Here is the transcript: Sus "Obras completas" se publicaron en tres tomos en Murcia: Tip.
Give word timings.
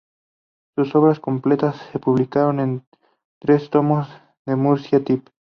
Sus 0.75 0.95
"Obras 0.95 1.19
completas" 1.19 1.75
se 1.91 1.99
publicaron 1.99 2.59
en 2.59 2.87
tres 3.39 3.69
tomos 3.69 4.09
en 4.47 4.57
Murcia: 4.57 5.03
Tip. 5.03 5.29